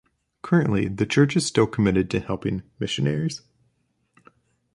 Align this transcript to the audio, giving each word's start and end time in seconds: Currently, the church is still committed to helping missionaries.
Currently, 0.41 0.87
the 0.87 1.05
church 1.05 1.35
is 1.37 1.45
still 1.45 1.67
committed 1.67 2.09
to 2.09 2.19
helping 2.19 2.63
missionaries. 2.79 3.43